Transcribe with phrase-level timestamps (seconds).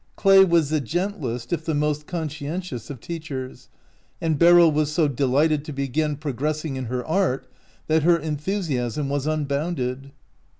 [0.17, 3.69] Cla/ was the gentlest, if the most conscientious, of teachers,
[4.19, 7.45] and Beryl was so delighted to be again progressing in her art
[7.85, 10.11] that her enthusiasm was unbounded.